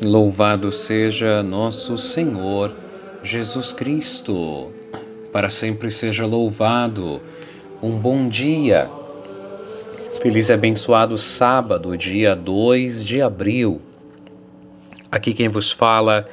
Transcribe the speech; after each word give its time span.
Louvado 0.00 0.70
seja 0.70 1.42
nosso 1.42 1.98
Senhor 1.98 2.72
Jesus 3.20 3.72
Cristo, 3.72 4.70
para 5.32 5.50
sempre 5.50 5.90
seja 5.90 6.24
louvado. 6.24 7.20
Um 7.82 7.98
bom 7.98 8.28
dia, 8.28 8.88
feliz 10.22 10.50
e 10.50 10.52
abençoado 10.52 11.18
sábado, 11.18 11.96
dia 11.96 12.36
2 12.36 13.04
de 13.04 13.20
abril. 13.20 13.80
Aqui 15.10 15.34
quem 15.34 15.48
vos 15.48 15.72
fala 15.72 16.28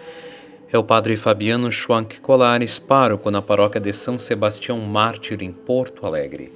é 0.72 0.78
o 0.78 0.84
Padre 0.84 1.18
Fabiano 1.18 1.72
Schwank 1.72 2.20
Colares, 2.20 2.78
pároco 2.78 3.32
na 3.32 3.42
paróquia 3.42 3.82
de 3.82 3.92
São 3.94 4.20
Sebastião 4.20 4.80
Mártir, 4.80 5.42
em 5.42 5.52
Porto 5.52 6.06
Alegre. 6.06 6.52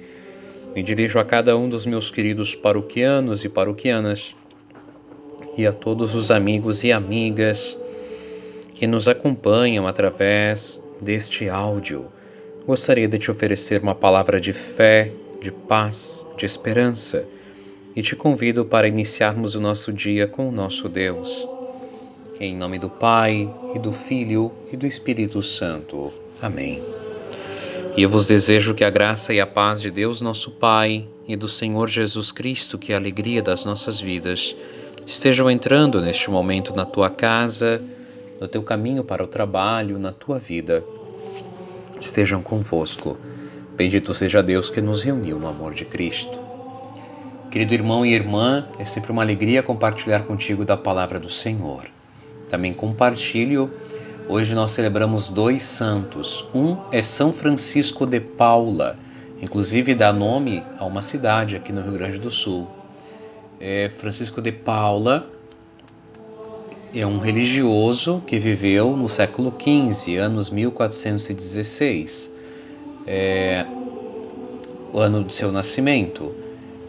Me 0.76 0.82
dirijo 0.84 1.18
a 1.18 1.24
cada 1.24 1.56
um 1.56 1.68
dos 1.68 1.84
meus 1.84 2.08
queridos 2.08 2.54
paroquianos 2.54 3.44
e 3.44 3.48
paroquianas 3.48 4.36
e 5.56 5.66
a 5.66 5.72
todos 5.72 6.14
os 6.14 6.30
amigos 6.30 6.84
e 6.84 6.92
amigas 6.92 7.78
que 8.74 8.86
nos 8.86 9.08
acompanham 9.08 9.86
através 9.86 10.82
deste 11.00 11.48
áudio. 11.48 12.06
Gostaria 12.66 13.08
de 13.08 13.18
te 13.18 13.30
oferecer 13.30 13.82
uma 13.82 13.94
palavra 13.94 14.40
de 14.40 14.52
fé, 14.52 15.12
de 15.40 15.50
paz, 15.50 16.26
de 16.36 16.46
esperança 16.46 17.24
e 17.94 18.02
te 18.02 18.14
convido 18.14 18.64
para 18.64 18.88
iniciarmos 18.88 19.54
o 19.54 19.60
nosso 19.60 19.92
dia 19.92 20.26
com 20.26 20.48
o 20.48 20.52
nosso 20.52 20.88
Deus. 20.88 21.46
Em 22.38 22.56
nome 22.56 22.78
do 22.78 22.88
Pai, 22.88 23.52
e 23.74 23.78
do 23.78 23.92
Filho 23.92 24.50
e 24.72 24.76
do 24.76 24.86
Espírito 24.86 25.42
Santo. 25.42 26.12
Amém. 26.40 26.82
E 27.96 28.02
eu 28.02 28.08
vos 28.08 28.26
desejo 28.26 28.74
que 28.74 28.84
a 28.84 28.90
graça 28.90 29.34
e 29.34 29.40
a 29.40 29.46
paz 29.46 29.82
de 29.82 29.90
Deus, 29.90 30.20
nosso 30.20 30.50
Pai, 30.52 31.06
e 31.26 31.36
do 31.36 31.48
Senhor 31.48 31.88
Jesus 31.88 32.32
Cristo, 32.32 32.78
que 32.78 32.92
é 32.92 32.94
a 32.94 32.98
alegria 32.98 33.42
das 33.42 33.64
nossas 33.64 34.00
vidas, 34.00 34.56
estejam 35.06 35.50
entrando 35.50 36.00
neste 36.00 36.30
momento 36.30 36.74
na 36.74 36.84
tua 36.84 37.10
casa, 37.10 37.80
no 38.40 38.48
teu 38.48 38.62
caminho 38.62 39.04
para 39.04 39.22
o 39.22 39.26
trabalho, 39.26 39.98
na 39.98 40.12
tua 40.12 40.38
vida. 40.38 40.84
Estejam 42.00 42.42
convosco. 42.42 43.16
Bendito 43.76 44.14
seja 44.14 44.42
Deus 44.42 44.70
que 44.70 44.80
nos 44.80 45.02
reuniu 45.02 45.38
no 45.38 45.48
amor 45.48 45.74
de 45.74 45.84
Cristo. 45.84 46.38
Querido 47.50 47.74
irmão 47.74 48.06
e 48.06 48.12
irmã, 48.14 48.66
é 48.78 48.84
sempre 48.84 49.10
uma 49.10 49.22
alegria 49.22 49.62
compartilhar 49.62 50.20
contigo 50.20 50.64
da 50.64 50.76
palavra 50.76 51.18
do 51.18 51.28
Senhor. 51.28 51.84
Também 52.48 52.72
compartilho. 52.72 53.70
Hoje 54.28 54.54
nós 54.54 54.70
celebramos 54.70 55.28
dois 55.28 55.62
santos. 55.62 56.44
Um 56.54 56.76
é 56.92 57.02
São 57.02 57.32
Francisco 57.32 58.06
de 58.06 58.20
Paula, 58.20 58.96
inclusive 59.42 59.94
dá 59.94 60.12
nome 60.12 60.62
a 60.78 60.84
uma 60.84 61.02
cidade 61.02 61.56
aqui 61.56 61.72
no 61.72 61.82
Rio 61.82 61.94
Grande 61.94 62.18
do 62.18 62.30
Sul 62.30 62.79
é 63.60 63.90
Francisco 63.90 64.40
de 64.40 64.50
Paula 64.50 65.30
é 66.94 67.06
um 67.06 67.18
religioso 67.18 68.22
que 68.26 68.38
viveu 68.38 68.96
no 68.96 69.08
século 69.08 69.54
XV, 69.56 70.16
anos 70.16 70.50
1416, 70.50 72.34
é, 73.06 73.64
o 74.92 74.98
ano 74.98 75.22
de 75.22 75.34
seu 75.34 75.52
nascimento, 75.52 76.34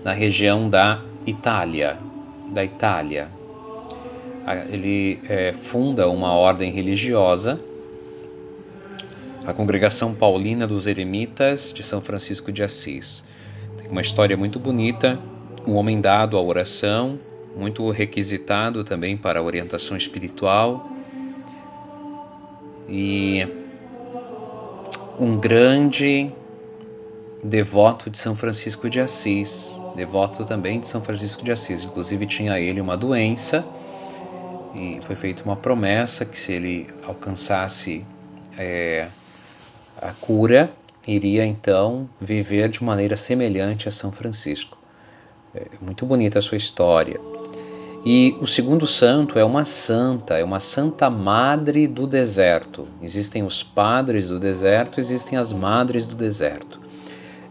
na 0.03 0.11
região 0.11 0.67
da 0.67 1.03
Itália, 1.27 1.99
da 2.51 2.63
Itália. 2.63 3.27
Ele 4.69 5.19
é, 5.29 5.53
funda 5.53 6.09
uma 6.09 6.33
ordem 6.33 6.71
religiosa, 6.71 7.59
a 9.45 9.53
Congregação 9.53 10.15
Paulina 10.15 10.65
dos 10.65 10.87
Eremitas 10.87 11.71
de 11.73 11.83
São 11.83 12.01
Francisco 12.01 12.51
de 12.51 12.63
Assis. 12.63 13.23
Tem 13.77 13.87
uma 13.87 14.01
história 14.01 14.35
muito 14.35 14.57
bonita 14.57 15.19
um 15.65 15.75
homem 15.75 16.01
dado 16.01 16.37
à 16.37 16.41
oração, 16.41 17.19
muito 17.55 17.89
requisitado 17.91 18.83
também 18.83 19.17
para 19.17 19.39
a 19.39 19.43
orientação 19.43 19.95
espiritual 19.97 20.89
e 22.87 23.47
um 25.19 25.37
grande 25.37 26.31
devoto 27.43 28.09
de 28.09 28.17
São 28.17 28.35
Francisco 28.35 28.89
de 28.89 28.99
Assis, 28.99 29.73
devoto 29.95 30.45
também 30.45 30.79
de 30.79 30.87
São 30.87 31.01
Francisco 31.01 31.43
de 31.43 31.51
Assis. 31.51 31.83
Inclusive 31.83 32.25
tinha 32.25 32.59
ele 32.59 32.81
uma 32.81 32.97
doença 32.97 33.65
e 34.75 34.99
foi 35.01 35.15
feita 35.15 35.43
uma 35.43 35.55
promessa 35.55 36.25
que 36.25 36.39
se 36.39 36.53
ele 36.53 36.87
alcançasse 37.05 38.05
é, 38.57 39.07
a 40.01 40.11
cura, 40.13 40.71
iria 41.07 41.45
então 41.45 42.09
viver 42.19 42.69
de 42.69 42.83
maneira 42.83 43.17
semelhante 43.17 43.87
a 43.87 43.91
São 43.91 44.11
Francisco. 44.11 44.80
É 45.53 45.67
muito 45.81 46.05
bonita 46.05 46.39
a 46.39 46.41
sua 46.41 46.57
história. 46.57 47.19
E 48.05 48.37
o 48.39 48.47
segundo 48.47 48.87
santo 48.87 49.37
é 49.37 49.43
uma 49.43 49.65
santa, 49.65 50.37
é 50.37 50.43
uma 50.43 50.61
santa 50.61 51.09
madre 51.09 51.87
do 51.87 52.07
deserto. 52.07 52.87
Existem 53.01 53.43
os 53.43 53.61
padres 53.61 54.29
do 54.29 54.39
deserto, 54.39 54.99
existem 54.99 55.37
as 55.37 55.51
madres 55.51 56.07
do 56.07 56.15
deserto. 56.15 56.79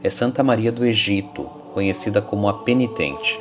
É 0.02 0.08
Santa 0.08 0.42
Maria 0.42 0.72
do 0.72 0.84
Egito, 0.84 1.44
conhecida 1.74 2.22
como 2.22 2.48
a 2.48 2.54
penitente. 2.64 3.38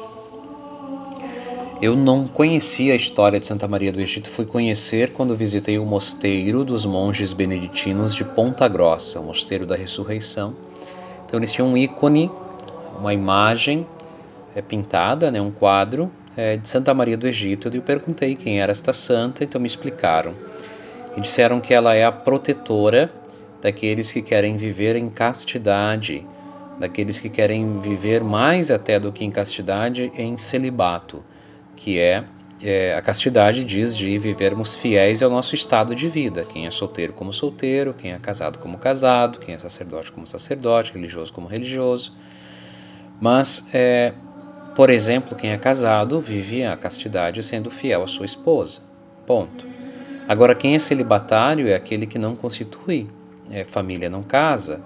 Eu 1.81 1.95
não 1.95 2.27
conhecia 2.27 2.91
a 2.91 2.97
história 2.97 3.39
de 3.39 3.45
Santa 3.45 3.65
Maria 3.65 3.93
do 3.93 4.01
Egito, 4.01 4.29
fui 4.29 4.45
conhecer 4.45 5.13
quando 5.13 5.37
visitei 5.37 5.79
o 5.79 5.85
mosteiro 5.85 6.65
dos 6.65 6.83
monges 6.83 7.31
beneditinos 7.31 8.13
de 8.13 8.25
Ponta 8.25 8.67
Grossa, 8.67 9.21
o 9.21 9.23
mosteiro 9.23 9.65
da 9.65 9.77
ressurreição. 9.77 10.53
Então 11.25 11.39
eles 11.39 11.53
tinham 11.53 11.69
um 11.69 11.77
ícone, 11.77 12.29
uma 12.99 13.13
imagem 13.13 13.87
é, 14.59 14.61
pintada, 14.61 15.31
né, 15.31 15.41
um 15.41 15.51
quadro 15.51 16.11
é, 16.35 16.57
de 16.57 16.67
Santa 16.67 16.93
Maria 16.93 17.17
do 17.17 17.27
Egito. 17.27 17.69
Eu 17.73 17.81
perguntei 17.81 18.35
quem 18.35 18.61
era 18.61 18.71
esta 18.71 18.93
santa, 18.93 19.43
então 19.43 19.59
me 19.59 19.67
explicaram. 19.67 20.33
E 21.15 21.21
disseram 21.21 21.59
que 21.59 21.73
ela 21.73 21.95
é 21.95 22.03
a 22.03 22.11
protetora 22.11 23.11
daqueles 23.61 24.11
que 24.11 24.21
querem 24.21 24.57
viver 24.57 24.95
em 24.95 25.09
castidade, 25.09 26.25
daqueles 26.77 27.19
que 27.19 27.29
querem 27.29 27.79
viver 27.79 28.23
mais 28.23 28.69
até 28.69 28.99
do 28.99 29.11
que 29.11 29.25
em 29.25 29.31
castidade, 29.31 30.11
em 30.15 30.37
celibato, 30.37 31.23
que 31.75 31.99
é, 31.99 32.23
é 32.61 32.95
a 32.95 33.01
castidade 33.01 33.65
diz 33.65 33.97
de 33.97 34.17
vivermos 34.17 34.75
fiéis 34.75 35.21
ao 35.21 35.29
nosso 35.29 35.55
estado 35.55 35.93
de 35.93 36.07
vida. 36.07 36.45
Quem 36.45 36.67
é 36.67 36.71
solteiro 36.71 37.11
como 37.13 37.33
solteiro, 37.33 37.93
quem 37.93 38.13
é 38.13 38.19
casado 38.19 38.59
como 38.59 38.77
casado, 38.77 39.39
quem 39.39 39.55
é 39.55 39.57
sacerdote 39.57 40.11
como 40.11 40.25
sacerdote, 40.25 40.93
religioso 40.93 41.33
como 41.33 41.47
religioso. 41.47 42.15
Mas 43.19 43.65
é, 43.73 44.13
por 44.79 44.90
exemplo, 44.90 45.35
quem 45.35 45.51
é 45.51 45.57
casado 45.57 46.22
vive 46.22 46.63
a 46.63 46.78
castidade 46.78 47.44
sendo 47.44 47.69
fiel 47.69 48.01
à 48.01 48.07
sua 48.07 48.25
esposa. 48.25 48.79
Ponto. 49.28 49.67
Agora, 50.25 50.56
quem 50.56 50.73
é 50.73 50.79
celibatário 50.79 51.67
é 51.67 51.75
aquele 51.75 52.07
que 52.07 52.17
não 52.17 52.34
constitui 52.34 53.06
é, 53.51 53.66
família, 53.66 54.09
não 54.09 54.23
casa. 54.23 54.79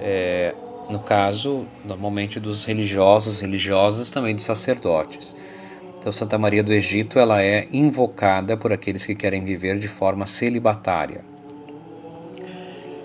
É, 0.00 0.54
no 0.88 0.98
caso, 0.98 1.66
normalmente 1.84 2.40
dos 2.40 2.64
religiosos, 2.64 3.42
religiosas 3.42 4.08
também 4.08 4.34
dos 4.34 4.46
sacerdotes. 4.46 5.36
Então, 5.98 6.10
Santa 6.10 6.38
Maria 6.38 6.62
do 6.62 6.72
Egito 6.72 7.18
ela 7.18 7.42
é 7.42 7.68
invocada 7.70 8.56
por 8.56 8.72
aqueles 8.72 9.04
que 9.04 9.14
querem 9.14 9.44
viver 9.44 9.78
de 9.78 9.88
forma 9.88 10.26
celibatária. 10.26 11.22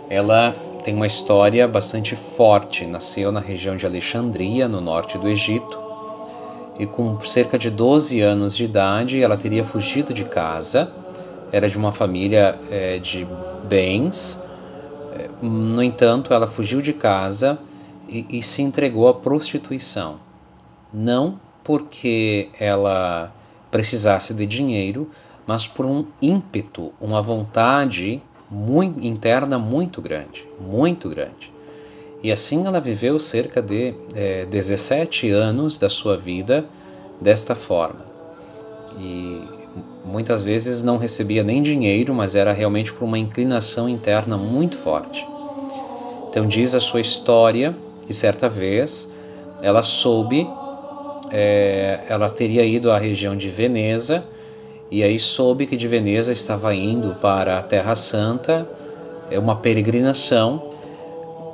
Ela 0.09 0.55
tem 0.85 0.95
uma 0.95 1.05
história 1.05 1.67
bastante 1.67 2.15
forte. 2.15 2.85
Nasceu 2.85 3.29
na 3.29 3.41
região 3.41 3.75
de 3.75 3.85
Alexandria, 3.85 4.69
no 4.69 4.79
norte 4.79 5.17
do 5.17 5.27
Egito, 5.27 5.82
e 6.77 6.85
com 6.85 7.19
cerca 7.21 7.57
de 7.57 7.69
12 7.69 8.21
anos 8.21 8.55
de 8.55 8.65
idade 8.65 9.21
ela 9.21 9.37
teria 9.37 9.63
fugido 9.63 10.13
de 10.13 10.25
casa. 10.25 10.91
Era 11.51 11.69
de 11.69 11.77
uma 11.77 11.91
família 11.91 12.57
é, 12.69 12.97
de 12.97 13.27
bens. 13.63 14.41
É, 15.13 15.29
no 15.41 15.83
entanto, 15.83 16.33
ela 16.33 16.47
fugiu 16.47 16.81
de 16.81 16.93
casa 16.93 17.59
e, 18.09 18.25
e 18.37 18.41
se 18.41 18.61
entregou 18.61 19.07
à 19.07 19.13
prostituição. 19.13 20.17
Não 20.91 21.39
porque 21.63 22.49
ela 22.59 23.31
precisasse 23.71 24.33
de 24.33 24.45
dinheiro, 24.45 25.09
mas 25.45 25.67
por 25.67 25.85
um 25.85 26.05
ímpeto, 26.21 26.93
uma 26.99 27.21
vontade 27.21 28.21
muito, 28.49 29.05
interna 29.05 29.57
muito 29.57 30.01
grande, 30.01 30.47
muito 30.59 31.09
grande. 31.09 31.51
E 32.23 32.31
assim 32.31 32.65
ela 32.65 32.79
viveu 32.79 33.19
cerca 33.19 33.61
de 33.61 33.93
é, 34.15 34.45
17 34.45 35.29
anos 35.29 35.77
da 35.77 35.89
sua 35.89 36.15
vida 36.15 36.63
desta 37.19 37.53
forma. 37.53 37.99
E 38.97 39.41
muitas 40.05 40.41
vezes 40.41 40.81
não 40.81 40.97
recebia 40.97 41.43
nem 41.43 41.61
dinheiro, 41.61 42.13
mas 42.13 42.33
era 42.33 42.53
realmente 42.53 42.93
por 42.93 43.03
uma 43.03 43.19
inclinação 43.19 43.89
interna 43.89 44.37
muito 44.37 44.77
forte. 44.77 45.27
Então 46.29 46.47
diz 46.47 46.73
a 46.73 46.79
sua 46.79 47.01
história 47.01 47.75
que 48.07 48.13
certa 48.13 48.47
vez 48.47 49.11
ela 49.61 49.83
soube, 49.83 50.47
é, 51.29 52.05
ela 52.07 52.29
teria 52.29 52.63
ido 52.63 52.89
à 52.89 52.97
região 52.97 53.35
de 53.35 53.49
Veneza 53.49 54.23
e 54.89 55.03
aí 55.03 55.19
soube 55.19 55.65
que 55.65 55.75
de 55.75 55.87
Veneza 55.89 56.31
estava 56.31 56.73
indo 56.73 57.15
para 57.15 57.59
a 57.59 57.61
Terra 57.63 57.95
Santa, 57.95 58.67
é 59.29 59.37
uma 59.37 59.57
peregrinação 59.57 60.72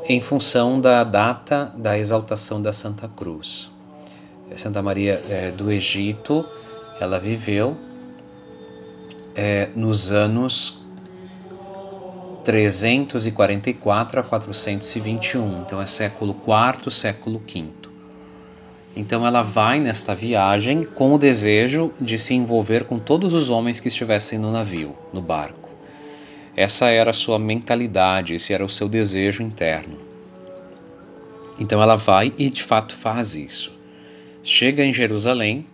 em 0.09 0.19
função 0.19 0.81
da 0.81 1.03
data 1.03 1.71
da 1.77 1.95
exaltação 1.95 2.59
da 2.59 2.73
Santa 2.73 3.07
Cruz. 3.07 3.69
Santa 4.57 4.81
Maria 4.81 5.21
é, 5.29 5.51
do 5.51 5.71
Egito, 5.71 6.43
ela 6.99 7.19
viveu 7.19 7.77
é, 9.35 9.69
nos 9.75 10.11
anos 10.11 10.81
344 12.43 14.19
a 14.19 14.23
421, 14.23 15.61
então 15.61 15.79
é 15.79 15.85
século 15.85 16.35
IV, 16.35 16.91
século 16.91 17.39
V. 17.45 17.65
Então 18.95 19.27
ela 19.27 19.43
vai 19.43 19.79
nesta 19.79 20.15
viagem 20.15 20.83
com 20.83 21.13
o 21.13 21.19
desejo 21.19 21.93
de 22.01 22.17
se 22.17 22.33
envolver 22.33 22.85
com 22.85 22.97
todos 22.97 23.35
os 23.35 23.51
homens 23.51 23.79
que 23.79 23.87
estivessem 23.87 24.39
no 24.39 24.51
navio, 24.51 24.95
no 25.13 25.21
barco. 25.21 25.68
Essa 26.59 26.89
era 26.89 27.11
a 27.11 27.13
sua 27.13 27.39
mentalidade, 27.39 28.33
esse 28.33 28.51
era 28.51 28.65
o 28.65 28.67
seu 28.67 28.89
desejo 28.89 29.41
interno. 29.41 29.97
Então 31.57 31.81
ela 31.81 31.95
vai 31.95 32.33
e 32.37 32.49
de 32.49 32.61
fato 32.63 32.97
faz 32.97 33.33
isso. 33.33 33.71
Chega 34.43 34.83
em 34.83 34.91
Jerusalém 34.91 35.65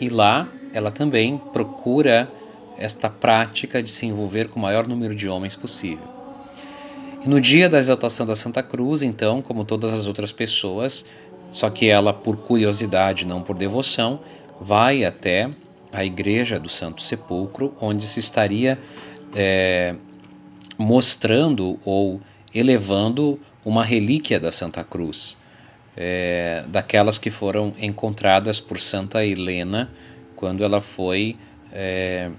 e 0.00 0.08
lá 0.08 0.48
ela 0.72 0.90
também 0.90 1.36
procura 1.52 2.32
esta 2.78 3.10
prática 3.10 3.82
de 3.82 3.90
se 3.90 4.06
envolver 4.06 4.48
com 4.48 4.58
o 4.58 4.62
maior 4.62 4.88
número 4.88 5.14
de 5.14 5.28
homens 5.28 5.54
possível. 5.54 6.08
E 7.22 7.28
no 7.28 7.38
dia 7.38 7.68
da 7.68 7.78
exaltação 7.78 8.24
da 8.24 8.34
Santa 8.34 8.62
Cruz, 8.62 9.02
então, 9.02 9.42
como 9.42 9.66
todas 9.66 9.92
as 9.92 10.06
outras 10.06 10.32
pessoas, 10.32 11.04
só 11.52 11.68
que 11.68 11.90
ela, 11.90 12.14
por 12.14 12.38
curiosidade, 12.38 13.26
não 13.26 13.42
por 13.42 13.54
devoção, 13.54 14.20
vai 14.58 15.04
até 15.04 15.50
a 15.92 16.06
igreja 16.06 16.58
do 16.58 16.70
Santo 16.70 17.02
Sepulcro, 17.02 17.74
onde 17.78 18.06
se 18.06 18.18
estaria 18.18 18.78
é, 19.34 19.94
mostrando 20.78 21.78
ou 21.84 22.20
elevando 22.54 23.40
uma 23.64 23.84
relíquia 23.84 24.38
da 24.38 24.52
Santa 24.52 24.84
Cruz, 24.84 25.36
é, 25.96 26.64
daquelas 26.68 27.18
que 27.18 27.30
foram 27.30 27.74
encontradas 27.78 28.60
por 28.60 28.78
Santa 28.78 29.24
Helena 29.24 29.90
quando 30.36 30.62
ela 30.62 30.80
foi 30.80 31.36
é, 31.72 32.30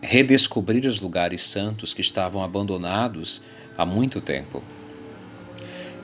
redescobrir 0.00 0.86
os 0.86 1.00
lugares 1.00 1.42
santos 1.42 1.92
que 1.92 2.00
estavam 2.00 2.42
abandonados 2.42 3.42
há 3.76 3.84
muito 3.84 4.20
tempo. 4.20 4.62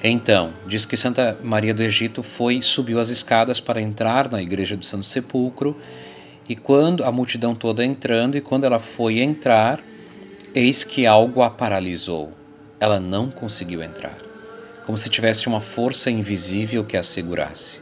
Então, 0.05 0.53
diz 0.67 0.85
que 0.85 0.97
Santa 0.97 1.39
Maria 1.43 1.73
do 1.73 1.83
Egito 1.83 2.23
foi 2.23 2.61
subiu 2.61 2.99
as 2.99 3.09
escadas 3.09 3.61
para 3.61 3.81
entrar 3.81 4.31
na 4.31 4.43
igreja 4.43 4.77
do 4.77 4.85
Santo 4.85 5.07
Sepulcro, 5.07 5.77
e 6.49 6.57
quando 6.57 7.05
a 7.05 7.13
multidão 7.13 7.55
toda 7.55 7.85
entrando, 7.85 8.37
e 8.37 8.41
quando 8.41 8.65
ela 8.65 8.81
foi 8.81 9.21
entrar, 9.21 9.81
eis 10.55 10.85
que 10.85 11.07
algo 11.07 11.43
a 11.43 11.51
paralisou. 11.51 12.33
Ela 12.79 12.99
não 12.99 13.31
conseguiu 13.31 13.83
entrar, 13.83 14.17
como 14.85 14.99
se 14.99 15.09
tivesse 15.09 15.47
uma 15.47 15.61
força 15.61 16.11
invisível 16.11 16.85
que 16.85 16.97
a 16.97 17.03
segurasse. 17.03 17.81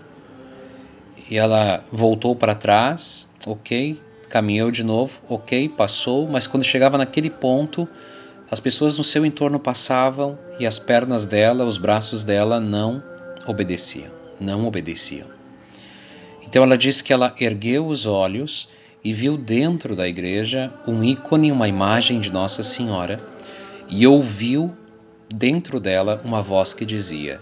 E 1.29 1.37
ela 1.37 1.83
voltou 1.91 2.37
para 2.37 2.55
trás, 2.55 3.29
ok, 3.47 3.99
caminhou 4.29 4.71
de 4.71 4.85
novo, 4.85 5.21
ok, 5.29 5.69
passou, 5.69 6.29
mas 6.29 6.47
quando 6.47 6.65
chegava 6.65 6.99
naquele 6.99 7.31
ponto, 7.31 7.89
as 8.51 8.61
pessoas 8.61 8.99
no 8.99 9.05
seu 9.05 9.25
entorno 9.25 9.59
passavam 9.59 10.39
e 10.59 10.67
as 10.67 10.79
pernas 10.79 11.27
dela, 11.27 11.65
os 11.65 11.79
braços 11.79 12.25
dela 12.25 12.61
não 12.61 13.03
obedeciam, 13.47 14.11
não 14.39 14.67
obedeciam. 14.67 15.29
Então 16.43 16.63
ela 16.63 16.77
diz 16.77 17.01
que 17.01 17.13
ela 17.13 17.35
ergueu 17.41 17.87
os 17.87 18.07
olhos 18.07 18.69
e 19.05 19.12
viu 19.12 19.37
dentro 19.37 19.97
da 19.97 20.06
igreja 20.06 20.73
um 20.87 21.02
ícone, 21.02 21.50
uma 21.50 21.69
imagem 21.69 22.20
de 22.20 22.32
Nossa 22.32 22.62
Senhora, 22.62 23.20
e 23.88 24.06
ouviu 24.06 24.70
dentro 25.35 25.81
dela 25.81 26.20
uma 26.25 26.43
voz 26.43 26.75
que 26.75 26.85
dizia: 26.85 27.41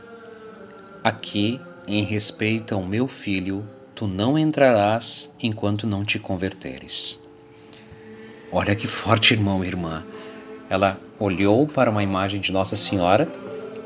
Aqui, 1.02 1.60
em 1.86 2.02
respeito 2.02 2.74
ao 2.74 2.82
meu 2.82 3.08
filho, 3.08 3.64
tu 3.94 4.06
não 4.06 4.38
entrarás 4.38 5.34
enquanto 5.40 5.86
não 5.86 6.04
te 6.04 6.18
converteres. 6.18 7.18
Olha 8.52 8.74
que 8.74 8.86
forte, 8.86 9.34
irmão 9.34 9.64
e 9.64 9.66
irmã. 9.66 10.04
Ela 10.70 10.98
olhou 11.18 11.66
para 11.66 11.90
uma 11.90 12.02
imagem 12.02 12.40
de 12.40 12.52
Nossa 12.52 12.76
Senhora, 12.76 13.28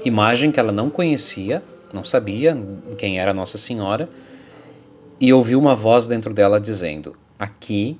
imagem 0.05 0.53
que 0.53 0.61
ela 0.61 0.73
não 0.73 0.91
conhecia, 0.91 1.63
não 1.93 2.05
sabia 2.05 2.57
quem 2.99 3.19
era 3.19 3.33
Nossa 3.33 3.57
Senhora, 3.57 4.09
e 5.21 5.33
ouviu 5.33 5.59
uma 5.59 5.75
voz 5.75 6.07
dentro 6.07 6.35
dela 6.35 6.61
dizendo: 6.61 7.17
Aqui 7.43 7.99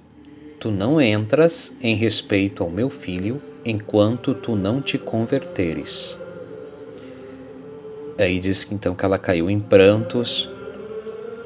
tu 0.61 0.71
não 0.71 1.01
entras 1.01 1.77
em 1.81 1.97
respeito 1.97 2.63
ao 2.63 2.71
meu 2.71 2.89
filho 2.89 3.43
enquanto 3.65 4.35
tu 4.35 4.55
não 4.55 4.81
te 4.81 4.97
converteres. 4.97 6.17
Aí 8.17 8.39
diz 8.39 8.63
que 8.63 8.73
então 8.73 8.95
que 8.95 9.05
ela 9.05 9.19
caiu 9.19 9.51
em 9.51 9.59
prantos, 9.59 10.49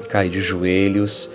cai 0.09 0.29
de 0.29 0.39
joelhos, 0.39 1.31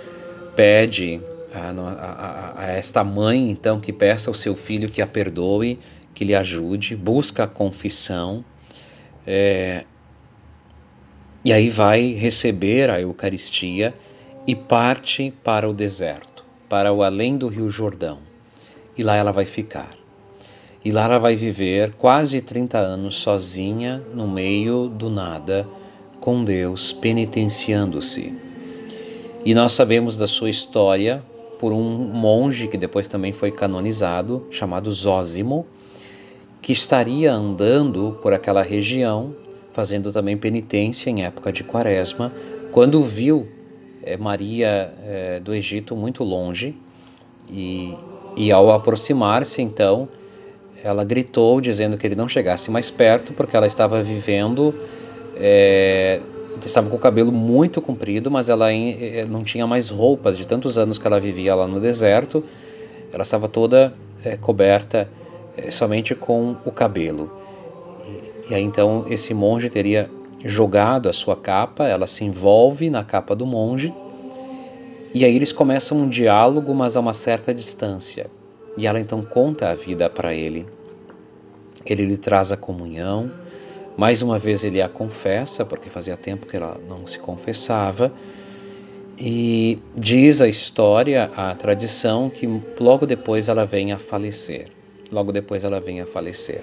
pede 0.55 1.19
a, 1.53 1.71
a, 1.71 2.63
a, 2.63 2.67
esta 2.71 3.03
mãe, 3.03 3.51
então, 3.51 3.81
que 3.81 3.91
peça 3.91 4.29
ao 4.29 4.33
seu 4.33 4.55
filho 4.55 4.87
que 4.87 5.01
a 5.01 5.05
perdoe, 5.05 5.77
que 6.13 6.23
lhe 6.23 6.33
ajude, 6.33 6.95
busca 6.95 7.43
a 7.43 7.47
confissão, 7.47 8.41
é, 9.27 9.83
e 11.43 11.51
aí 11.51 11.69
vai 11.69 12.13
receber 12.13 12.89
a 12.89 13.01
Eucaristia 13.01 13.93
e 14.47 14.55
parte 14.55 15.33
para 15.43 15.69
o 15.69 15.73
deserto, 15.73 16.32
para 16.73 16.91
o 16.91 17.03
além 17.03 17.37
do 17.37 17.49
Rio 17.49 17.69
Jordão. 17.69 18.17
E 18.97 19.03
lá 19.03 19.15
ela 19.15 19.31
vai 19.31 19.45
ficar. 19.45 19.91
E 20.83 20.91
lá 20.91 21.03
ela 21.03 21.19
vai 21.19 21.35
viver 21.35 21.93
quase 21.99 22.41
30 22.41 22.79
anos 22.79 23.17
sozinha 23.17 24.01
no 24.11 24.27
meio 24.27 24.89
do 24.89 25.07
nada, 25.07 25.67
com 26.19 26.43
Deus 26.43 26.91
penitenciando-se. 26.91 28.33
E 29.45 29.53
nós 29.53 29.73
sabemos 29.73 30.17
da 30.17 30.25
sua 30.25 30.49
história 30.49 31.23
por 31.59 31.71
um 31.71 31.83
monge 31.83 32.67
que 32.67 32.75
depois 32.75 33.07
também 33.07 33.31
foi 33.31 33.51
canonizado, 33.51 34.47
chamado 34.49 34.91
Zósimo, 34.91 35.67
que 36.59 36.71
estaria 36.71 37.31
andando 37.31 38.17
por 38.19 38.33
aquela 38.33 38.63
região, 38.63 39.35
fazendo 39.71 40.11
também 40.11 40.35
penitência 40.35 41.11
em 41.11 41.23
época 41.23 41.53
de 41.53 41.63
quaresma, 41.63 42.33
quando 42.71 42.99
viu 43.03 43.47
Maria 44.19 44.93
é, 45.05 45.39
do 45.39 45.53
Egito 45.53 45.95
muito 45.95 46.23
longe 46.23 46.75
e, 47.49 47.95
e 48.35 48.51
ao 48.51 48.71
aproximar-se, 48.71 49.61
então, 49.61 50.07
ela 50.83 51.03
gritou 51.03 51.61
dizendo 51.61 51.97
que 51.97 52.05
ele 52.05 52.15
não 52.15 52.27
chegasse 52.27 52.69
mais 52.69 52.89
perto 52.91 53.33
porque 53.33 53.55
ela 53.55 53.67
estava 53.67 54.01
vivendo 54.03 54.73
é, 55.35 56.21
estava 56.61 56.89
com 56.89 56.95
o 56.95 56.99
cabelo 56.99 57.31
muito 57.31 57.81
comprido, 57.81 58.29
mas 58.29 58.49
ela 58.49 58.71
eh, 58.71 59.25
não 59.27 59.43
tinha 59.43 59.65
mais 59.65 59.89
roupas 59.89 60.37
de 60.37 60.47
tantos 60.47 60.77
anos 60.77 60.97
que 60.97 61.07
ela 61.07 61.19
vivia 61.19 61.55
lá 61.55 61.67
no 61.67 61.79
deserto. 61.79 62.43
Ela 63.11 63.23
estava 63.23 63.47
toda 63.47 63.93
é, 64.23 64.37
coberta 64.37 65.09
é, 65.57 65.71
somente 65.71 66.15
com 66.15 66.55
o 66.65 66.71
cabelo. 66.71 67.31
E, 68.07 68.51
e 68.51 68.55
aí 68.55 68.63
então 68.63 69.05
esse 69.09 69.33
monge 69.33 69.69
teria 69.69 70.09
jogado 70.43 71.09
a 71.09 71.13
sua 71.13 71.35
capa, 71.35 71.85
ela 71.85 72.07
se 72.07 72.23
envolve 72.23 72.89
na 72.89 73.03
capa 73.03 73.35
do 73.35 73.45
monge. 73.45 73.93
E 75.13 75.23
aí 75.23 75.35
eles 75.35 75.53
começam 75.53 75.99
um 75.99 76.09
diálogo, 76.09 76.73
mas 76.73 76.97
a 76.97 76.99
uma 76.99 77.13
certa 77.13 77.53
distância. 77.53 78.29
E 78.77 78.87
ela 78.87 78.99
então 78.99 79.21
conta 79.21 79.69
a 79.69 79.75
vida 79.75 80.09
para 80.09 80.33
ele. 80.33 80.65
Ele 81.85 82.05
lhe 82.05 82.17
traz 82.17 82.51
a 82.51 82.57
comunhão, 82.57 83.31
mais 83.97 84.21
uma 84.21 84.39
vez 84.39 84.63
ele 84.63 84.81
a 84.81 84.89
confessa, 84.89 85.65
porque 85.65 85.89
fazia 85.89 86.17
tempo 86.17 86.47
que 86.47 86.55
ela 86.57 86.79
não 86.87 87.05
se 87.05 87.19
confessava, 87.19 88.11
e 89.17 89.79
diz 89.95 90.41
a 90.41 90.47
história, 90.47 91.25
a 91.35 91.53
tradição, 91.53 92.29
que 92.29 92.47
logo 92.79 93.05
depois 93.05 93.47
ela 93.47 93.65
vem 93.65 93.91
a 93.91 93.99
falecer. 93.99 94.67
Logo 95.11 95.31
depois 95.31 95.63
ela 95.63 95.79
vem 95.79 96.01
a 96.01 96.07
falecer. 96.07 96.61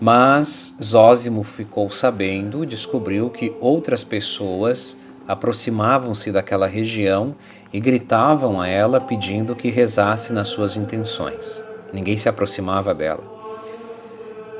Mas 0.00 0.76
Zósimo 0.82 1.42
ficou 1.42 1.90
sabendo, 1.90 2.66
descobriu 2.66 3.30
que 3.30 3.54
outras 3.60 4.02
pessoas 4.02 4.98
aproximavam-se 5.26 6.30
daquela 6.30 6.66
região 6.66 7.34
e 7.72 7.80
gritavam 7.80 8.60
a 8.60 8.68
ela 8.68 9.00
pedindo 9.00 9.56
que 9.56 9.70
rezasse 9.70 10.32
nas 10.32 10.48
suas 10.48 10.76
intenções. 10.76 11.62
Ninguém 11.92 12.16
se 12.16 12.28
aproximava 12.28 12.94
dela 12.94 13.34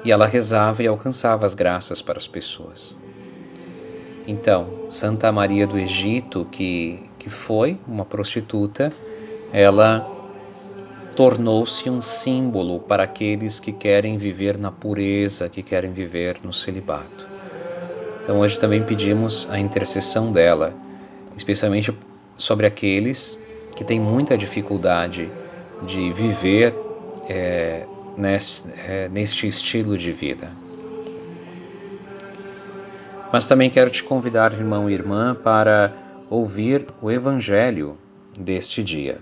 e 0.04 0.12
ela 0.12 0.26
rezava 0.26 0.82
e 0.82 0.86
alcançava 0.86 1.46
as 1.46 1.54
graças 1.54 2.02
para 2.02 2.18
as 2.18 2.28
pessoas. 2.28 2.94
Então, 4.26 4.86
Santa 4.90 5.32
Maria 5.32 5.66
do 5.66 5.78
Egito, 5.78 6.46
que, 6.50 7.02
que 7.18 7.30
foi 7.30 7.78
uma 7.86 8.04
prostituta, 8.04 8.92
ela 9.52 10.13
tornou-se 11.14 11.88
um 11.88 12.02
símbolo 12.02 12.80
para 12.80 13.04
aqueles 13.04 13.60
que 13.60 13.72
querem 13.72 14.16
viver 14.16 14.58
na 14.58 14.70
pureza, 14.70 15.48
que 15.48 15.62
querem 15.62 15.92
viver 15.92 16.38
no 16.42 16.52
celibato. 16.52 17.28
Então, 18.22 18.40
hoje 18.40 18.58
também 18.58 18.82
pedimos 18.82 19.46
a 19.50 19.58
intercessão 19.58 20.32
dela, 20.32 20.74
especialmente 21.36 21.96
sobre 22.36 22.66
aqueles 22.66 23.38
que 23.76 23.84
têm 23.84 24.00
muita 24.00 24.36
dificuldade 24.36 25.30
de 25.86 26.12
viver 26.12 26.74
é, 27.28 27.86
é, 28.86 29.08
neste 29.08 29.46
estilo 29.46 29.98
de 29.98 30.10
vida. 30.10 30.50
Mas 33.32 33.46
também 33.46 33.68
quero 33.68 33.90
te 33.90 34.02
convidar, 34.02 34.52
irmão 34.52 34.88
e 34.88 34.94
irmã, 34.94 35.34
para 35.34 35.92
ouvir 36.30 36.86
o 37.02 37.10
Evangelho 37.10 37.98
deste 38.38 38.82
dia. 38.82 39.20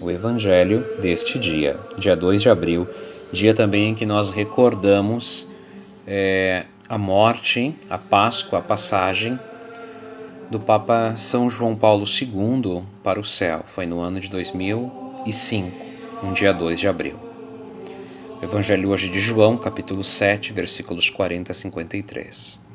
O 0.00 0.10
Evangelho 0.10 0.86
deste 1.00 1.38
dia, 1.38 1.78
dia 1.98 2.16
2 2.16 2.42
de 2.42 2.48
abril, 2.48 2.88
dia 3.30 3.52
também 3.52 3.90
em 3.90 3.94
que 3.94 4.06
nós 4.06 4.30
recordamos 4.30 5.50
é, 6.06 6.64
a 6.88 6.96
morte, 6.96 7.74
a 7.88 7.98
Páscoa, 7.98 8.58
a 8.58 8.62
passagem 8.62 9.38
do 10.50 10.58
Papa 10.58 11.14
São 11.16 11.50
João 11.50 11.76
Paulo 11.76 12.04
II 12.04 12.82
para 13.04 13.20
o 13.20 13.24
céu. 13.24 13.62
Foi 13.66 13.86
no 13.86 14.00
ano 14.00 14.18
de 14.18 14.28
2005, 14.28 15.86
um 16.24 16.32
dia 16.32 16.52
2 16.52 16.80
de 16.80 16.88
abril. 16.88 17.16
Evangelho 18.42 18.88
hoje 18.88 19.08
de 19.10 19.20
João, 19.20 19.58
capítulo 19.58 20.02
7, 20.02 20.52
versículos 20.52 21.10
40 21.10 21.52
a 21.52 21.54
53. 21.54 22.69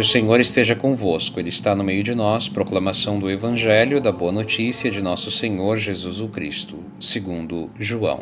Que 0.00 0.02
o 0.02 0.08
Senhor 0.08 0.40
esteja 0.40 0.74
convosco, 0.74 1.38
Ele 1.38 1.50
está 1.50 1.74
no 1.74 1.84
meio 1.84 2.02
de 2.02 2.14
nós. 2.14 2.48
Proclamação 2.48 3.18
do 3.18 3.30
Evangelho 3.30 4.00
da 4.00 4.10
Boa 4.10 4.32
Notícia 4.32 4.90
de 4.90 5.02
nosso 5.02 5.30
Senhor 5.30 5.76
Jesus 5.76 6.22
o 6.22 6.28
Cristo, 6.28 6.78
segundo 6.98 7.68
João. 7.78 8.20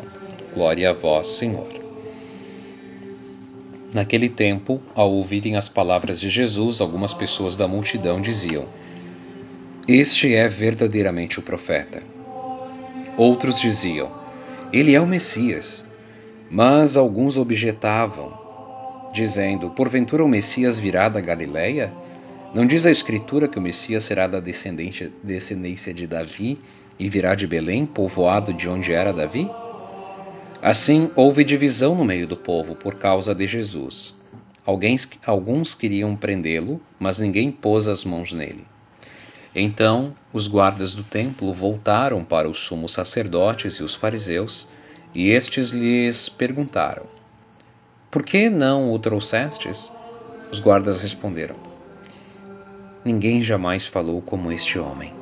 Glória 0.53 0.89
a 0.89 0.93
vós, 0.93 1.29
Senhor. 1.29 1.69
Naquele 3.93 4.27
tempo, 4.27 4.81
ao 4.93 5.09
ouvirem 5.09 5.55
as 5.55 5.69
palavras 5.69 6.19
de 6.19 6.29
Jesus, 6.29 6.81
algumas 6.81 7.13
pessoas 7.13 7.55
da 7.55 7.65
multidão 7.65 8.19
diziam: 8.19 8.65
Este 9.87 10.35
é 10.35 10.49
verdadeiramente 10.49 11.39
o 11.39 11.41
profeta. 11.41 12.03
Outros 13.15 13.57
diziam: 13.57 14.11
Ele 14.73 14.93
é 14.93 14.99
o 14.99 15.07
Messias. 15.07 15.85
Mas 16.51 16.97
alguns 16.97 17.37
objetavam, 17.37 18.37
dizendo: 19.13 19.69
Porventura 19.69 20.23
o 20.23 20.27
Messias 20.27 20.79
virá 20.79 21.09
da 21.09 21.21
Galileia? 21.21 21.93
Não 22.53 22.65
diz 22.65 22.85
a 22.85 22.91
Escritura 22.91 23.47
que 23.47 23.59
o 23.59 23.61
Messias 23.61 24.03
será 24.03 24.27
da 24.27 24.39
descendência 24.39 25.93
de 25.93 26.07
Davi 26.07 26.59
e 26.97 27.07
virá 27.07 27.35
de 27.35 27.45
Belém, 27.45 27.85
povoado 27.85 28.53
de 28.53 28.67
onde 28.67 28.91
era 28.91 29.13
Davi? 29.13 29.49
Assim, 30.61 31.09
houve 31.15 31.43
divisão 31.43 31.95
no 31.95 32.03
meio 32.03 32.27
do 32.27 32.35
povo 32.35 32.75
por 32.75 32.95
causa 32.95 33.33
de 33.33 33.47
Jesus. 33.47 34.17
Alguns, 35.25 35.73
queriam 35.73 36.15
prendê-lo, 36.15 36.81
mas 36.99 37.19
ninguém 37.19 37.51
pôs 37.51 37.87
as 37.87 38.03
mãos 38.03 38.33
nele. 38.33 38.65
Então, 39.55 40.13
os 40.31 40.47
guardas 40.47 40.93
do 40.93 41.03
templo 41.03 41.53
voltaram 41.53 42.23
para 42.23 42.49
os 42.49 42.59
sumos 42.59 42.93
sacerdotes 42.93 43.75
e 43.75 43.83
os 43.83 43.95
fariseus, 43.95 44.69
e 45.13 45.29
estes 45.29 45.71
lhes 45.71 46.29
perguntaram: 46.29 47.03
Por 48.11 48.23
que 48.23 48.49
não 48.49 48.91
o 48.91 48.99
trouxestes? 48.99 49.91
Os 50.51 50.59
guardas 50.59 51.01
responderam: 51.01 51.55
Ninguém 53.05 53.41
jamais 53.41 53.85
falou 53.85 54.21
como 54.21 54.51
este 54.51 54.79
homem. 54.79 55.13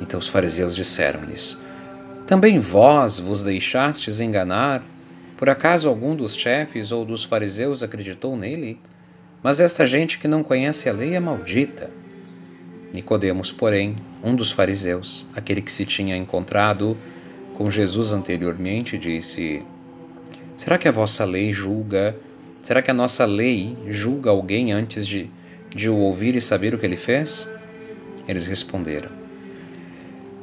Então 0.00 0.18
os 0.18 0.28
fariseus 0.28 0.74
disseram-lhes: 0.74 1.58
também 2.30 2.60
vós 2.60 3.18
vos 3.18 3.42
deixastes 3.42 4.20
enganar? 4.20 4.84
Por 5.36 5.50
acaso 5.50 5.88
algum 5.88 6.14
dos 6.14 6.36
chefes 6.36 6.92
ou 6.92 7.04
dos 7.04 7.24
fariseus 7.24 7.82
acreditou 7.82 8.36
nele? 8.36 8.78
Mas 9.42 9.58
esta 9.58 9.84
gente 9.84 10.16
que 10.16 10.28
não 10.28 10.44
conhece 10.44 10.88
a 10.88 10.92
lei 10.92 11.16
é 11.16 11.18
maldita. 11.18 11.90
Nicodemos, 12.92 13.50
porém, 13.50 13.96
um 14.22 14.36
dos 14.36 14.52
fariseus, 14.52 15.26
aquele 15.34 15.60
que 15.60 15.72
se 15.72 15.84
tinha 15.84 16.16
encontrado 16.16 16.96
com 17.56 17.68
Jesus 17.68 18.12
anteriormente, 18.12 18.96
disse: 18.96 19.64
Será 20.56 20.78
que 20.78 20.86
a 20.86 20.92
vossa 20.92 21.24
lei 21.24 21.52
julga? 21.52 22.14
Será 22.62 22.82
que 22.82 22.90
a 22.90 22.94
nossa 22.94 23.24
lei 23.24 23.76
julga 23.88 24.30
alguém 24.30 24.72
antes 24.72 25.06
de, 25.06 25.30
de 25.74 25.88
o 25.88 25.96
ouvir 25.96 26.34
e 26.34 26.40
saber 26.40 26.74
o 26.74 26.78
que 26.78 26.86
ele 26.86 26.96
fez? 26.96 27.50
Eles 28.28 28.46
responderam: 28.46 29.10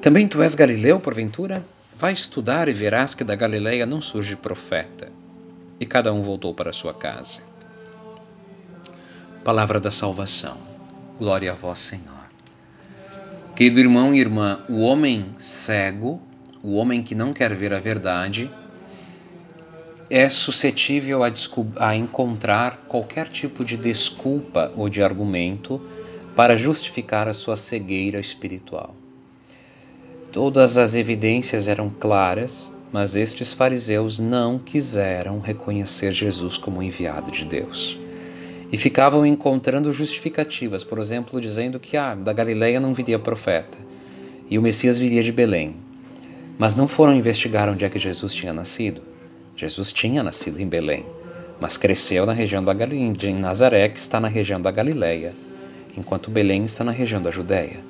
Também 0.02 0.28
tu 0.28 0.42
és 0.42 0.56
galileu, 0.56 1.00
porventura? 1.00 1.64
Vai 1.96 2.14
estudar 2.14 2.68
e 2.68 2.74
verás 2.74 3.16
que 3.16 3.24
da 3.24 3.36
Galileia 3.36 3.86
não 3.86 4.00
surge 4.00 4.36
profeta. 4.36 5.12
E 5.80 5.86
cada 5.86 6.14
um 6.14 6.22
voltou 6.22 6.54
para 6.54 6.74
sua 6.74 6.94
casa. 6.94 7.42
Palavra 9.44 9.80
da 9.80 9.90
salvação. 9.90 10.58
Glória 11.18 11.52
a 11.52 11.56
vós, 11.56 11.80
Senhor. 11.80 12.28
Querido 13.56 13.80
irmão 13.80 14.14
e 14.14 14.20
irmã, 14.20 14.60
o 14.70 14.82
homem 14.82 15.34
cego, 15.40 16.22
o 16.62 16.76
homem 16.76 17.02
que 17.02 17.16
não 17.16 17.34
quer 17.34 17.56
ver 17.56 17.74
a 17.74 17.80
verdade, 17.80 18.52
é 20.10 20.30
suscetível 20.30 21.24
a, 21.24 21.32
a 21.78 21.96
encontrar 21.96 22.86
qualquer 22.88 23.28
tipo 23.28 23.66
de 23.66 23.76
desculpa 23.76 24.72
ou 24.76 24.88
de 24.90 25.04
argumento 25.04 25.82
para 26.36 26.56
justificar 26.56 27.28
a 27.28 27.34
sua 27.34 27.56
cegueira 27.56 28.20
espiritual. 28.20 28.96
Todas 30.32 30.78
as 30.78 30.94
evidências 30.94 31.68
eram 31.68 31.90
claras, 31.90 32.72
mas 32.92 33.16
estes 33.16 33.54
fariseus 33.54 34.20
não 34.20 34.60
quiseram 34.60 35.40
reconhecer 35.40 36.14
Jesus 36.14 36.58
como 36.58 36.84
enviado 36.84 37.32
de 37.32 37.44
Deus. 37.44 38.00
E 38.72 38.78
ficavam 38.78 39.26
encontrando 39.26 39.92
justificativas, 39.94 40.84
por 40.84 41.00
exemplo, 41.00 41.42
dizendo 41.42 41.80
que 41.80 41.98
ah, 41.98 42.14
da 42.14 42.34
Galileia 42.34 42.80
não 42.80 42.94
viria 42.94 43.18
profeta 43.18 43.78
e 44.50 44.58
o 44.58 44.62
Messias 44.62 44.98
viria 44.98 45.24
de 45.24 45.32
Belém. 45.32 45.76
Mas 46.58 46.76
não 46.76 46.88
foram 46.88 47.16
investigar 47.16 47.70
onde 47.70 47.86
é 47.86 47.90
que 47.90 48.00
Jesus 48.00 48.34
tinha 48.34 48.54
nascido. 48.54 49.02
Jesus 49.58 49.92
tinha 49.92 50.24
nascido 50.24 50.62
em 50.62 50.68
Belém, 50.68 51.04
mas 51.60 51.78
cresceu 51.78 52.28
na 52.28 52.32
região 52.32 52.64
da 52.64 52.74
Galileia, 52.74 53.32
em 53.32 53.34
Nazaré, 53.34 53.90
que 53.90 53.98
está 53.98 54.20
na 54.20 54.28
região 54.28 54.62
da 54.62 54.70
Galileia, 54.70 55.34
enquanto 55.98 56.30
Belém 56.30 56.64
está 56.64 56.84
na 56.84 56.92
região 56.92 57.20
da 57.20 57.32
Judéia. 57.32 57.84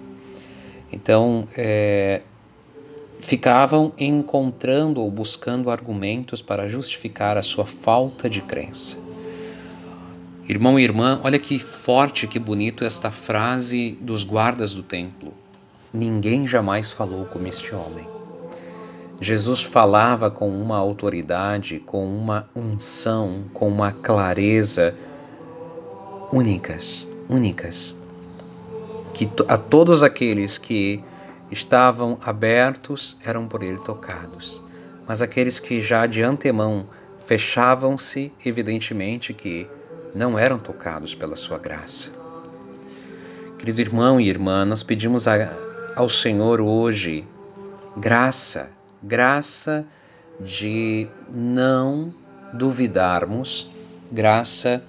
Então, 0.92 1.46
é, 1.58 2.22
ficavam 3.20 3.92
encontrando 3.98 5.02
ou 5.02 5.12
buscando 5.12 5.70
argumentos 5.70 6.42
para 6.42 6.70
justificar 6.70 7.36
a 7.36 7.44
sua 7.44 7.66
falta 7.66 8.30
de 8.30 8.42
crença. 8.42 8.98
Irmão 10.48 10.80
e 10.80 10.84
irmã, 10.86 11.20
olha 11.22 11.38
que 11.38 11.60
forte, 11.60 12.28
que 12.28 12.40
bonito 12.40 12.86
esta 12.86 13.12
frase 13.12 13.98
dos 14.00 14.24
guardas 14.24 14.74
do 14.74 14.82
templo. 14.82 15.34
Ninguém 15.94 16.48
jamais 16.48 16.94
falou 16.94 17.26
como 17.26 17.46
este 17.46 17.76
homem. 17.76 18.17
Jesus 19.20 19.64
falava 19.64 20.30
com 20.30 20.50
uma 20.50 20.78
autoridade, 20.78 21.80
com 21.80 22.06
uma 22.06 22.48
unção, 22.56 23.46
com 23.54 23.68
uma 23.68 23.92
clareza 23.92 24.96
únicas, 26.32 27.08
únicas 27.28 27.96
que 29.18 29.28
a 29.48 29.58
todos 29.58 30.04
aqueles 30.04 30.60
que 30.60 31.04
estavam 31.50 32.20
abertos 32.22 33.18
eram 33.26 33.48
por 33.48 33.64
ele 33.64 33.80
tocados, 33.80 34.62
mas 35.08 35.24
aqueles 35.24 35.60
que 35.60 35.82
já 35.82 36.06
de 36.06 36.22
antemão 36.22 36.86
fechavam-se, 37.26 38.32
evidentemente 38.46 39.34
que 39.34 39.68
não 40.14 40.38
eram 40.38 40.60
tocados 40.60 41.16
pela 41.16 41.36
sua 41.36 41.58
graça. 41.58 42.12
Querido 43.58 43.82
irmão 43.82 44.22
e 44.22 44.30
irmã, 44.30 44.64
nós 44.66 44.84
pedimos 44.84 45.28
a, 45.28 45.52
ao 45.96 46.08
Senhor 46.08 46.62
hoje 46.62 47.26
graça, 47.98 48.70
graça 49.04 49.86
de 50.40 51.08
não 51.36 52.14
duvidarmos, 52.54 53.70
graça 54.12 54.84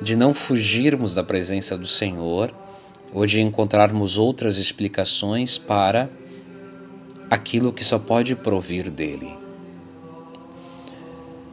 de 0.00 0.16
não 0.16 0.34
fugirmos 0.34 1.14
da 1.14 1.22
presença 1.22 1.76
do 1.76 1.86
Senhor 1.86 2.52
ou 3.12 3.26
de 3.26 3.40
encontrarmos 3.40 4.18
outras 4.18 4.58
explicações 4.58 5.56
para 5.56 6.10
aquilo 7.30 7.72
que 7.72 7.84
só 7.84 7.98
pode 7.98 8.34
provir 8.34 8.90
dele. 8.90 9.36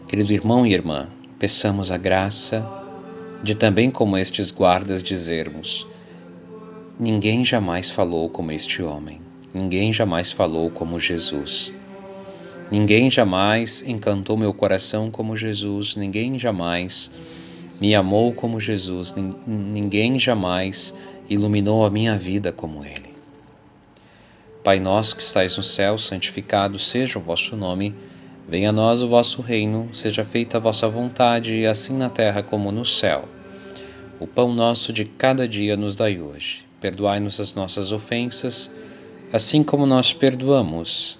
Querido 0.08 0.34
irmão 0.34 0.66
e 0.66 0.74
irmã, 0.74 1.08
peçamos 1.40 1.92
a 1.92 1.98
graça 1.98 2.68
de 3.44 3.56
também 3.56 3.90
como 3.90 4.18
estes 4.18 4.52
guardas 4.52 5.02
dizermos: 5.02 5.88
Ninguém 7.00 7.46
jamais 7.46 7.90
falou 7.90 8.30
como 8.30 8.52
este 8.52 8.84
homem, 8.84 9.22
ninguém 9.54 9.94
jamais 9.94 10.32
falou 10.32 10.70
como 10.70 11.00
Jesus. 11.00 11.72
Ninguém 12.72 13.12
jamais 13.12 13.84
encantou 13.86 14.38
meu 14.38 14.54
coração 14.54 15.12
como 15.12 15.36
Jesus, 15.36 15.98
ninguém 15.98 16.40
jamais 16.40 17.12
me 17.82 17.94
amou 17.94 18.32
como 18.32 18.62
Jesus, 18.62 19.14
ninguém 19.46 20.18
jamais 20.18 20.96
iluminou 21.30 21.86
a 21.86 21.90
minha 21.90 22.16
vida 22.16 22.54
como 22.54 22.86
ele. 22.86 23.14
Pai 24.64 24.80
nosso 24.80 25.18
que 25.18 25.22
estais 25.22 25.58
no 25.58 25.64
céu, 25.64 25.98
santificado 25.98 26.80
seja 26.80 27.20
o 27.20 27.22
vosso 27.22 27.58
nome, 27.58 27.94
venha 28.48 28.70
a 28.70 28.72
nós 28.72 29.02
o 29.02 29.08
vosso 29.08 29.42
reino, 29.42 29.90
seja 29.94 30.24
feita 30.24 30.56
a 30.56 30.62
vossa 30.62 30.88
vontade, 30.88 31.66
assim 31.66 31.98
na 31.98 32.10
terra 32.10 32.42
como 32.42 32.72
no 32.72 32.86
céu. 32.86 33.28
O 34.18 34.26
pão 34.26 34.54
nosso 34.54 34.94
de 34.94 35.04
cada 35.04 35.46
dia 35.46 35.76
nos 35.76 35.98
dai 35.98 36.22
hoje. 36.22 36.64
Perdoai-nos 36.80 37.38
as 37.42 37.54
nossas 37.54 37.92
ofensas, 37.92 38.74
assim 39.34 39.62
como 39.62 39.86
nós 39.86 40.14
perdoamos 40.14 41.20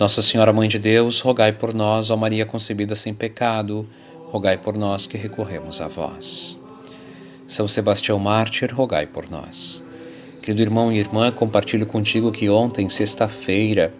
Nossa 0.00 0.22
Senhora, 0.22 0.52
Mãe 0.52 0.68
de 0.68 0.78
Deus, 0.78 1.20
rogai 1.20 1.52
por 1.52 1.72
nós, 1.72 2.10
ó 2.10 2.16
Maria 2.16 2.44
concebida 2.44 2.96
sem 2.96 3.14
pecado, 3.14 3.86
rogai 4.32 4.58
por 4.58 4.76
nós 4.76 5.06
que 5.06 5.16
recorremos 5.16 5.80
a 5.80 5.86
vós. 5.86 6.58
São 7.46 7.68
Sebastião 7.68 8.18
Mártir, 8.18 8.74
rogai 8.74 9.06
por 9.06 9.30
nós. 9.30 9.84
Querido 10.42 10.62
irmão 10.62 10.90
e 10.90 10.98
irmã, 10.98 11.30
compartilho 11.30 11.86
contigo 11.86 12.32
que 12.32 12.48
ontem, 12.48 12.88
sexta-feira, 12.88 13.92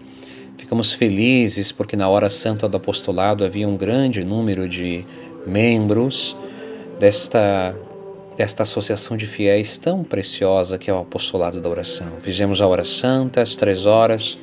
Ficamos 0.71 0.93
felizes 0.93 1.73
porque 1.73 1.97
na 1.97 2.09
hora 2.09 2.31
santa 2.31 2.69
do 2.69 2.77
apostolado 2.77 3.45
havia 3.45 3.67
um 3.67 3.77
grande 3.77 4.23
número 4.23 4.69
de 4.69 5.05
membros 5.45 6.37
desta, 7.01 7.75
desta 8.37 8.63
associação 8.63 9.17
de 9.17 9.27
fiéis 9.27 9.79
tão 9.79 10.05
preciosa 10.05 10.79
que 10.79 10.89
é 10.89 10.95
o 10.95 10.99
apostolado 10.99 11.61
da 11.61 11.69
oração. 11.69 12.07
Fizemos 12.23 12.63
a 12.63 12.69
hora 12.69 12.85
santa 12.85 13.43
às 13.43 13.57
três 13.57 13.85
horas, 13.85 14.39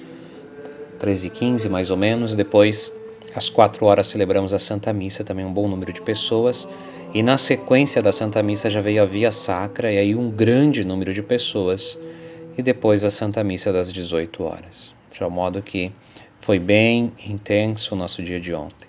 três 0.98 1.24
e 1.24 1.30
quinze 1.30 1.70
mais 1.70 1.89
ou 1.89 1.98
menos, 1.98 2.36
depois 2.36 2.94
às 3.36 3.50
quatro 3.50 3.86
horas 3.86 4.08
celebramos 4.08 4.54
a 4.54 4.60
Santa 4.60 4.92
Missa, 4.92 5.24
também 5.24 5.46
um 5.46 5.54
bom 5.54 5.68
número 5.68 5.94
de 5.94 6.01
pessoas, 6.01 6.68
e 7.13 7.24
na 7.24 7.38
sequência 7.38 8.01
da 8.01 8.12
Santa 8.12 8.42
Missa 8.44 8.70
já 8.70 8.82
veio 8.82 9.01
a 9.01 9.06
Via 9.06 9.32
Sacra, 9.32 9.92
e 9.92 9.98
aí 9.98 10.16
um 10.16 10.30
grande 10.30 10.84
número 10.84 11.13
de 11.13 11.22
pessoas, 11.22 12.00
e 12.58 12.62
depois 12.62 13.06
a 13.06 13.10
Santa 13.10 13.44
Missa 13.44 13.72
das 13.72 13.94
18 13.94 14.44
horas. 14.44 14.94
De 15.12 15.24
modo 15.30 15.62
que 15.62 15.92
foi 16.39 16.60
bem 16.60 17.12
intenso 17.25 17.94
o 17.94 17.98
nosso 17.98 18.24
dia 18.24 18.39
de 18.39 18.54
ontem. 18.54 18.88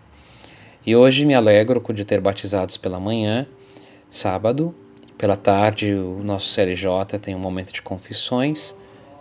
E 0.87 0.97
hoje 0.97 1.27
me 1.27 1.35
alegro 1.35 1.83
de 1.93 2.05
ter 2.05 2.21
batizados 2.21 2.77
pela 2.77 2.99
manhã, 2.99 3.47
sábado, 4.09 4.75
pela 5.19 5.37
tarde 5.37 5.93
o 5.93 6.23
nosso 6.23 6.55
CLJ 6.55 7.19
tem 7.21 7.35
um 7.35 7.39
momento 7.39 7.73
de 7.73 7.83
confissões, 7.83 8.75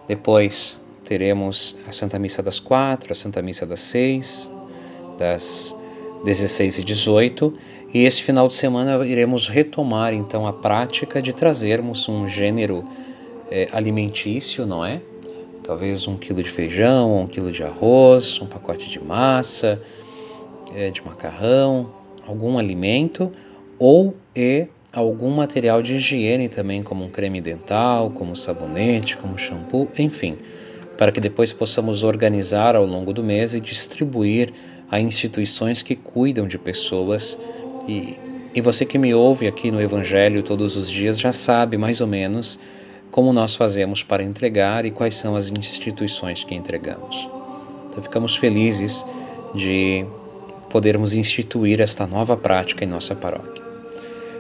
depois 0.08 0.80
teremos 1.08 1.78
a 1.88 1.94
Santa 1.94 2.20
Missa 2.20 2.44
das 2.44 2.60
quatro, 2.60 3.14
a 3.14 3.16
Santa 3.16 3.42
Missa 3.42 3.66
das 3.66 3.80
seis, 3.80 4.52
das 5.18 5.74
16 6.26 6.80
e 6.80 6.84
18, 6.84 7.54
e 7.94 8.04
este 8.04 8.26
final 8.26 8.50
de 8.50 8.54
semana 8.54 9.06
iremos 9.06 9.48
retomar 9.48 10.14
então 10.14 10.46
a 10.46 10.52
prática 10.52 11.22
de 11.22 11.34
trazermos 11.34 12.10
um 12.10 12.28
gênero 12.28 12.86
é, 13.50 13.70
alimentício, 13.72 14.66
não 14.66 14.86
é? 14.86 15.02
talvez 15.64 16.08
um 16.08 16.18
quilo 16.18 16.42
de 16.42 16.50
feijão, 16.50 17.22
um 17.22 17.28
quilo 17.28 17.52
de 17.52 17.62
arroz, 17.62 18.42
um 18.42 18.46
pacote 18.46 18.90
de 18.90 19.04
massa, 19.04 19.82
é, 20.74 20.90
de 20.92 21.02
macarrão, 21.06 21.92
algum 22.26 22.58
alimento 22.58 23.32
ou 23.80 24.16
e 24.36 24.68
algum 24.94 25.30
material 25.30 25.82
de 25.82 25.96
higiene 25.96 26.50
também, 26.50 26.82
como 26.82 27.04
um 27.04 27.10
creme 27.10 27.42
dental, 27.42 28.10
como 28.12 28.36
sabonete, 28.36 29.18
como 29.18 29.38
shampoo, 29.38 29.90
enfim, 30.00 30.38
para 30.98 31.12
que 31.12 31.20
depois 31.20 31.54
possamos 31.54 32.04
organizar 32.04 32.76
ao 32.76 32.86
longo 32.86 33.14
do 33.14 33.24
mês 33.24 33.54
e 33.54 33.60
distribuir 33.60 34.54
a 34.90 35.00
instituições 35.00 35.82
que 35.82 35.96
cuidam 35.96 36.48
de 36.48 36.58
pessoas 36.58 37.38
e, 37.88 38.18
e 38.54 38.62
você 38.62 38.86
que 38.86 38.98
me 38.98 39.14
ouve 39.14 39.48
aqui 39.48 39.70
no 39.70 39.82
Evangelho 39.82 40.42
todos 40.42 40.76
os 40.76 40.90
dias 40.90 41.20
já 41.20 41.32
sabe 41.32 41.78
mais 41.78 42.02
ou 42.02 42.08
menos 42.08 42.60
como 43.12 43.32
nós 43.34 43.56
fazemos 43.56 44.04
para 44.04 44.24
entregar 44.24 44.86
e 44.86 44.92
quais 44.92 45.16
são 45.16 45.36
as 45.36 45.50
instituições 45.50 46.44
que 46.44 46.56
entregamos. 46.56 47.30
Então 47.90 48.02
ficamos 48.04 48.36
felizes 48.36 49.06
de 49.56 50.06
podermos 50.70 51.14
instituir 51.14 51.80
esta 51.82 52.06
nova 52.06 52.36
prática 52.36 52.84
em 52.84 52.88
nossa 52.88 53.16
paróquia. 53.16 53.64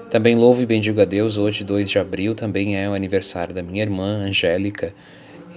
Também 0.09 0.35
louvo 0.35 0.61
e 0.61 0.65
bendigo 0.65 1.01
a 1.01 1.05
Deus, 1.05 1.37
hoje, 1.37 1.63
2 1.63 1.89
de 1.89 1.99
abril, 1.99 2.33
também 2.33 2.77
é 2.77 2.89
o 2.89 2.93
aniversário 2.93 3.53
da 3.53 3.61
minha 3.61 3.81
irmã 3.81 4.25
Angélica. 4.25 4.93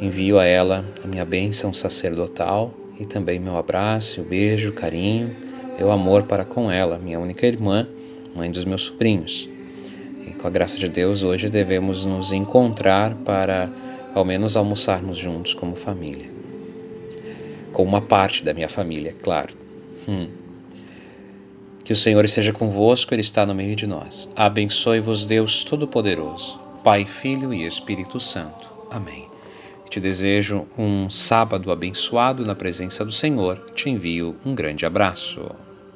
Envio 0.01 0.39
a 0.39 0.45
ela 0.45 0.85
a 1.05 1.07
minha 1.07 1.25
bênção 1.25 1.75
sacerdotal 1.75 2.73
e 2.99 3.05
também 3.05 3.39
meu 3.39 3.57
abraço, 3.57 4.21
o 4.21 4.25
beijo, 4.25 4.73
carinho, 4.73 5.35
meu 5.79 5.91
amor 5.91 6.25
para 6.25 6.45
com 6.45 6.71
ela, 6.71 6.99
minha 6.99 7.19
única 7.21 7.47
irmã, 7.47 7.87
mãe 8.35 8.51
dos 8.51 8.65
meus 8.65 8.83
sobrinhos 8.83 9.49
com 10.41 10.47
a 10.47 10.51
graça 10.51 10.79
de 10.79 10.89
Deus, 10.89 11.23
hoje 11.23 11.51
devemos 11.51 12.05
nos 12.07 12.33
encontrar 12.33 13.15
para 13.15 13.69
ao 14.15 14.25
menos 14.25 14.57
almoçarmos 14.57 15.19
juntos 15.19 15.53
como 15.53 15.77
família. 15.77 16.29
Com 17.73 17.85
uma 17.85 18.01
parte 18.01 18.43
da 18.43 18.55
minha 18.55 18.69
família, 18.69 19.15
claro. 19.23 19.55
Hum. 20.09 20.29
Que 21.85 21.93
o 21.93 21.97
Senhor 21.97 22.25
esteja 22.25 22.53
convosco, 22.53 23.13
Ele 23.15 23.21
está 23.21 23.45
no 23.45 23.55
meio 23.55 23.77
de 23.77 23.87
nós. 23.87 24.33
Abençoe-vos, 24.35 25.27
Deus 25.27 25.63
Todo-Poderoso, 25.63 26.59
Pai, 26.83 27.05
Filho 27.05 27.53
e 27.53 27.67
Espírito 27.67 28.19
Santo. 28.19 28.71
Amém. 28.91 29.27
Te 29.91 29.99
desejo 29.99 30.69
um 30.79 31.11
sábado 31.11 31.73
abençoado 31.73 32.47
na 32.47 32.55
presença 32.55 33.05
do 33.05 33.11
Senhor. 33.11 33.59
Te 33.75 33.91
envio 33.91 34.37
um 34.45 34.55
grande 34.55 34.87
abraço. 34.87 35.51